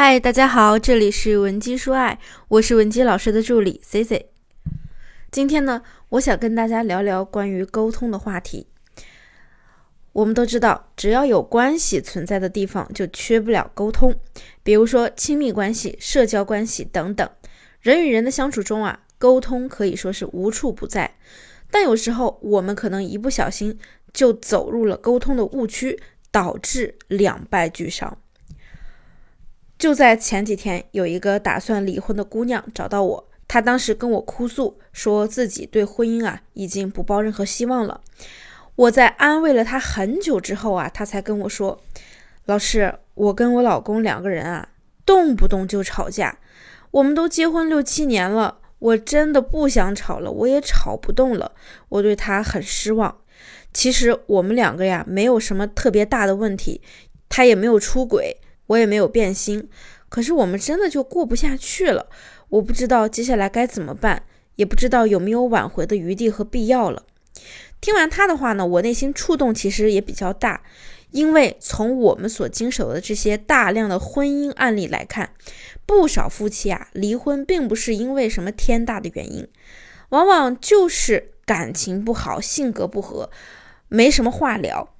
[0.00, 4.30] 嗨，大家好，这里是文姬说爱，我是文姬老师的助理 C C。
[5.32, 8.68] 今天呢，我想跟大家聊聊关于沟通的话题。
[10.12, 14.14] 我们都知道，只要有关系存在的地方，就缺不了沟通。
[14.62, 17.28] 比如说亲密关系、社交关系等等，
[17.80, 21.16] 人与人的相处中啊，沟通可以说是无处不在。
[21.72, 23.76] 但有时候我们可能一不小心
[24.12, 28.16] 就走入了沟通的误区，导致两败俱伤。
[29.78, 38.00] 就在前几天，有一个打算离婚的姑娘找到我，她当时跟我哭诉，说自己对婚姻啊已经不抱任何希望了。
[38.74, 41.80] 我在安慰了她很久之后啊，她才跟我说
[42.46, 44.70] ：“老师，我跟我老公两个人啊，
[45.06, 46.40] 动不动就吵架，
[46.90, 51.52] 我们都结婚六七年了，我真的不想吵了，我也吵不动了，
[51.88, 53.18] 我对他很失望。
[53.72, 56.80] 其实我们两个呀，没有什么特别大的问题，
[57.28, 59.68] 他也没有出轨。”我也没有变心，
[60.08, 62.08] 可是我们真的就过不下去了。
[62.48, 64.22] 我不知道接下来该怎么办，
[64.54, 67.02] 也不知道有没有挽回的余地和必要了。
[67.80, 70.62] 听完他的话呢，我内心触动其实也比较大，
[71.10, 75.32] 因为从我们所经手的这些大量的婚姻案例来看，
[75.86, 79.46] 不少夫妻啊离婚并不是因为什么天大的原因，
[80.08, 83.30] 往往就是感情不好、性格不合，
[83.88, 84.94] 没什么话聊。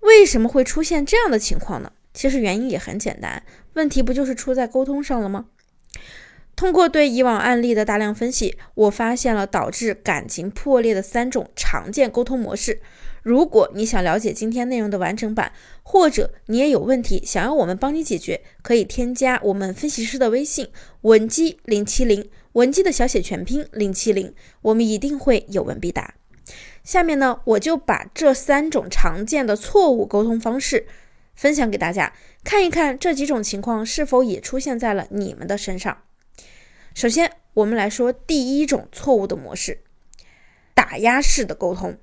[0.00, 1.90] 为什么会出现这样的情况呢？
[2.14, 3.42] 其实原因也很简单，
[3.74, 5.46] 问题不就是出在沟通上了吗？
[6.56, 12.80] 通过对以往案例的大量分析，我发现了导致感情破裂的三种常见沟通模式。
[13.24, 15.50] 如果你想了解今天内容的完整版，
[15.82, 20.68] 或者你也有问题想要我们帮你解决，可以添加我们分析师的微信
[21.00, 26.14] 文姬零七零，文姬的小写全拼零七零，我们一定会有问必答。
[26.84, 30.86] 下面呢，我就把这三种常见的错误沟通方式。
[31.34, 36.02] 分享给大家看一看，这几种情况是否也出现在了你们的身上。
[36.94, 39.80] 首先，我们来说第一种错误的模式——
[40.74, 41.98] 打压式的沟通。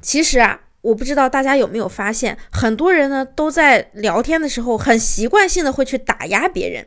[0.00, 6.86] 其实啊，我不知道大家有没有发现，很多人呢都在聊天的时候很习惯性的会去打压别人。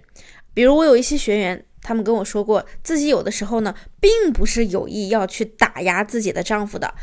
[0.54, 6.94] 比如我有一些学员，他们跟我说过，自己有的时候呢，并不是有意要去打压自己的丈夫的。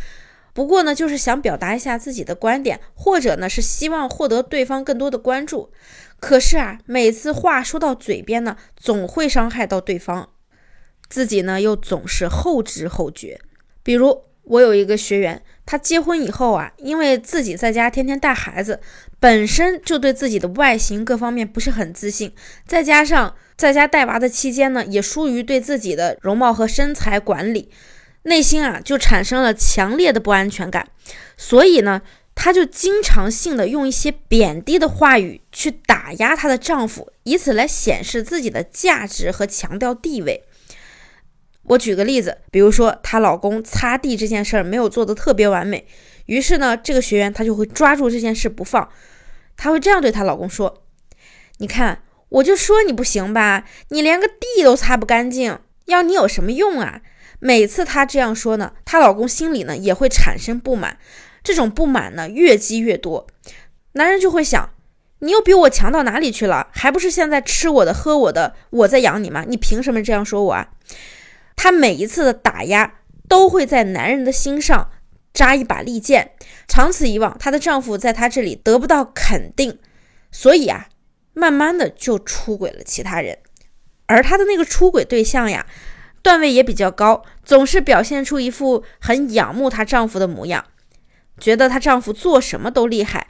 [0.57, 5.71] 不过呢，就是想表达一下自己的观点，或者呢是希望获得对方更多的关注。
[6.19, 10.31] 可是啊，每次话说到嘴边呢，总会伤害到对方，
[11.11, 13.39] 自己呢又总是后知后觉。
[13.83, 18.81] 比如我有一个学员，他结婚以后啊，因为自己在家天天带孩子，
[19.21, 22.33] 本身就对自己的外形各方面不是很自信，
[22.67, 27.71] 再加上在家带娃的期间呢，也疏于对自己的容貌和身材管理。
[28.27, 30.89] 内心啊，就产生了强烈的不安全感，
[31.37, 32.03] 所以呢，
[32.35, 40.43] 她就经常性的用一些贬低的话语去打压她的丈夫，以此来显示自己的价值和强调地位。
[41.69, 45.87] 我举个例子，比如说她老公擦地这件事儿没有做得特别完美，
[46.27, 48.89] 于是呢，这个学员她就会抓住这件事不放，
[49.57, 50.83] 她会这样对她老公说
[51.59, 57.03] ：“你看，我就说你不行吧，你连个地都擦不干净，要你有什么用啊？”
[57.39, 60.99] 每次她这样说呢，她老公心里呢也会产生不满，
[61.43, 63.27] 这种不满呢越积越多，
[63.93, 64.71] 男人就会想，
[65.21, 66.69] 你又比我强到哪里去了？
[66.73, 69.45] 还不是现在吃我的喝我的，我在养你吗？
[69.47, 70.69] 你凭什么这样说我啊？
[71.55, 74.91] 她每一次的打压都会在男人的心上
[75.33, 76.33] 扎一把利剑，
[76.67, 79.79] 长此以往，她的丈夫在她这里得不到肯定，
[80.33, 80.89] 所以啊，
[81.35, 83.39] 慢慢的就出轨了其他人，
[84.07, 85.67] 而她的那个出轨对象呀。
[86.27, 90.65] 段位也比较高，总是表现出一副很仰慕她丈夫的模样，
[91.39, 93.29] 觉得她丈夫做什么都厉害，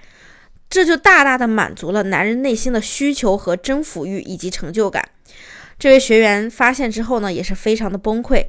[0.71, 5.07] 这就大大的满足了男人内心的需求和征服欲以及成就感。
[5.79, 8.47] 这位学员发现之后呢，也是非常的崩溃。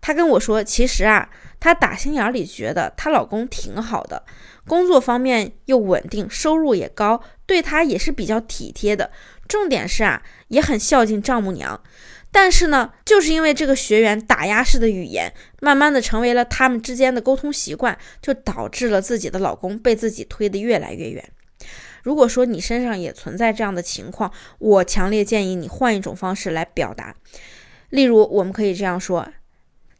[0.00, 1.28] 她跟我说，其实啊，
[1.60, 4.24] 她打心眼里觉得她老公挺好的，
[4.66, 9.10] 工作方面又稳定，收入也高，对她也是比较体贴的，
[9.46, 11.78] 重点是啊，也很孝敬丈母娘。
[12.34, 21.30] 但是呢，就是因为这个学员打压式的语言，慢慢的成为了他们之间的沟通习惯，就导致了自己的老公被自己推得越来越远。
[22.02, 27.14] 如果说你身上也存在这样的情况，我强烈建议你换一种方式来表达。
[27.90, 29.28] 例如，我们可以这样说：“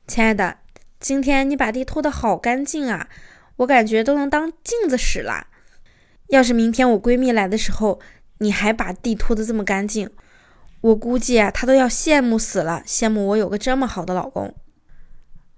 [0.08, 0.56] 亲爱的，
[0.99, 3.08] 今天你把地拖得好干净啊，
[3.56, 5.49] 我感觉都能当镜子使了。
[6.29, 8.00] 要是明天我闺蜜来的时候，
[8.38, 10.08] 你还把地拖得这么干净。”
[10.82, 14.55] 我估计啊，他都要羡慕死了，羡慕我有个这么好的老公。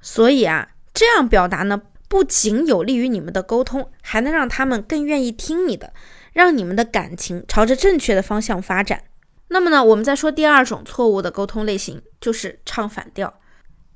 [0.00, 5.92] 所以啊，这样表达呢，不仅有利于你们的沟通，还能让他们更愿意听你的，
[6.32, 9.04] 让你们的感情朝着正确的方向发展。
[9.48, 13.40] 那么呢，我们再说第二种错误的沟通类型，就是唱反调。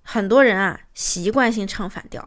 [0.03, 2.27] 很多人啊，习惯性唱反调。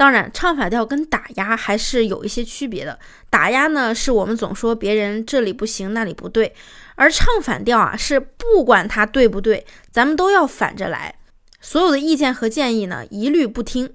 [0.00, 2.98] 当然，唱反调跟打压还是有一些区别的。
[3.28, 6.54] 打压呢，是我们总说别人这里不行，那里不对；
[6.94, 11.16] 而唱反调啊，是不管他对不对，咱们都要反着来。
[11.60, 13.92] 所有的意见和建议呢，一律不听。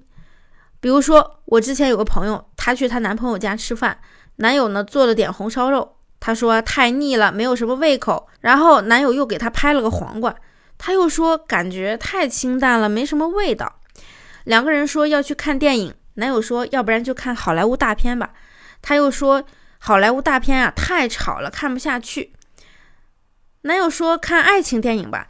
[0.78, 3.98] 比如说，我之前有个朋友，她去她男朋友家吃饭，
[4.36, 8.28] 男友呢做了点红烧肉，她说太腻了，没有什么胃口。
[8.42, 10.32] 然后男友又给她拍了个黄瓜，
[10.78, 13.80] 她又说感觉太清淡了，没什么味道。
[14.46, 18.32] 两个人说要去看电影，男友说要不然就看好莱坞大片吧，
[18.80, 19.44] 他又说
[19.78, 22.32] 好莱坞大片啊太吵了，看不下去。
[23.62, 25.26] 男友说看爱情电影吧，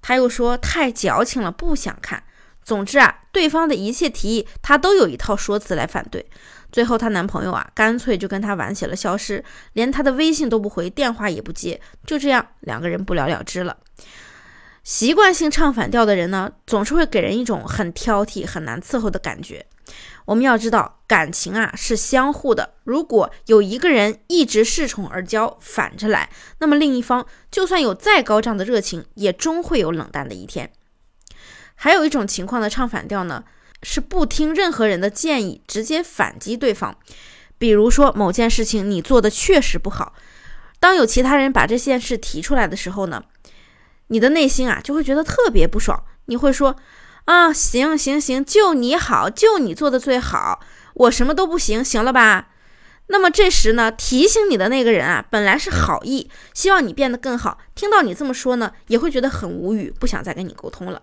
[0.00, 2.22] 他又说太矫情了，不想看。
[2.62, 6.24] 总之啊，对方的一切提议，她都有一套说辞来反对。
[6.70, 13.76] 最后她男朋友啊，干脆就跟她玩起了消失，连她的微信都不回，电话也不接，就这样两个人不了了之了。
[14.82, 19.66] 习惯性唱反调的人呢，总是会给人一种很挑剔、很难伺候的感觉。
[20.26, 22.74] 我们要知道，感情啊是相互的。
[22.84, 30.70] 如果有一个人一直恃宠而骄，反着来，那么另一方就算有再高涨的热情，也终会有冷淡的一天。
[31.74, 33.44] 还有一种情况的唱反调呢，
[33.82, 36.96] 是不听任何人的建议，直接反击对方。
[37.58, 40.14] 比如说某件事情你做的确实不好，
[40.78, 43.24] 当有其他人把这件事提出来的时候呢？
[44.10, 46.04] 你的内心啊，就会觉得特别不爽。
[46.26, 46.76] 你会说
[47.26, 50.60] ：“啊，行行行，就你好，就你做的最好，
[50.94, 52.48] 我什么都不行，行了吧？”
[53.06, 57.58] 那么这时呢，提醒你的那个人啊，本来是好意，希望你变得更好。
[57.74, 61.02] 听到你这么说呢，也会觉得很无语，不想再跟你沟通了。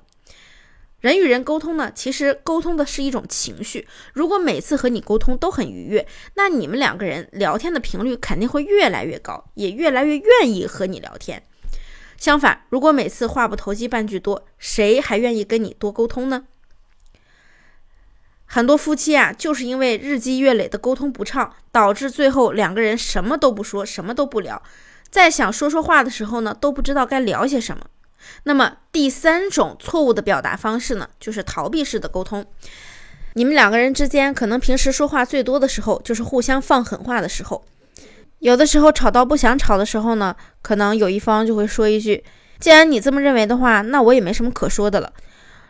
[1.00, 3.88] 人与人沟通呢，其实沟通的是一种情绪。
[4.13, 11.44] 如果每次和你沟通都很愉悦，那你们两个人聊天的频率肯定会越来越高，也越来越愿意和你聊天。
[12.18, 16.46] 相反，如果每次话不投机半句多，谁还愿意跟你多沟通呢？
[18.46, 24.62] 很多夫妻啊，就是因为日积月累的沟通不畅，导致最后两个人什么都不说，什么都不聊，
[25.10, 27.86] 在想说说话的时候呢，都不知道该聊些什么。
[28.44, 32.46] 那么第三种错误的表达方式呢，就是逃避式的沟通。
[33.34, 37.64] 你们两个人之间可能平时说话最多的时候，就是互相放狠话的时候。
[38.39, 42.24] 有的时候吵到不想吵的时候呢，可能有一方就会说一句
[42.60, 45.12] ：“既然你这么认为的话，那我也没什么可说的了。”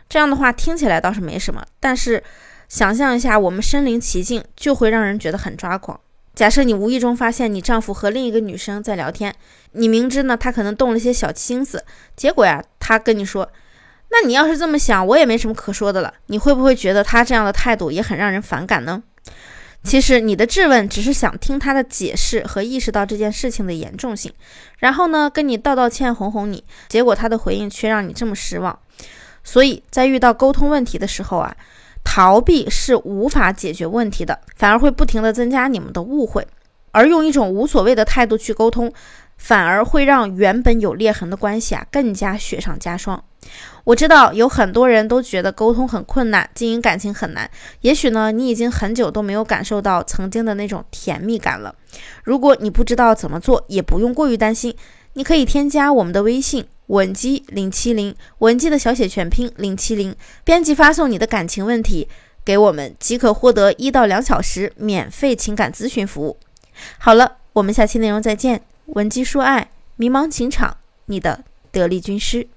[0.08, 2.22] 这样的话听起来倒是没什么，但是
[2.68, 5.98] 想象一下，我们身临其境，就会让人觉得很抓狂。
[6.34, 9.34] 假设你无意中发现你丈夫和另一个女生在聊天，
[9.72, 11.84] 你明知呢他可能动了些小心思，
[12.16, 13.50] 结果呀他跟你说
[14.10, 19.02] ：“那你要是这么想，我也没什么可说的了。”你会不会觉得他这样的态度也很让人反感呢？
[19.88, 24.30] 其实你的质问只是想听他的解释和意识到这件事情的严重性，
[24.80, 28.78] 然后呢跟你道道歉哄哄你，结果他的回应却让你这么失望。
[29.42, 31.56] 所以在遇到沟通问题的时候啊，
[32.04, 36.46] 逃避是无法解决问题的，反而会不停的增加你们的误会，
[36.92, 38.92] 而用一种无所谓的态度去沟通。
[39.38, 43.24] 反而会让原本有裂痕的关系啊更加雪上加霜。
[43.84, 47.50] 我知道有很多人都觉得沟通很困难，经营感情很难。
[47.80, 51.74] 也许呢，你已经很久都没有感受到曾经的那种甜蜜感了。
[52.24, 54.76] 如果你不知道怎么做，也不用过于担心。
[55.14, 60.14] 你可以添加我们的微信文姬零七零，文姬的小写全拼零七零，
[60.44, 62.06] 编辑发送你的感情问题
[62.44, 66.36] 给我们，即可获得一到两小时免费情感咨询服务。
[66.98, 68.60] 好了，我们下期内容再见。
[68.88, 72.48] 文姬说爱，迷茫情场，你的得力军师。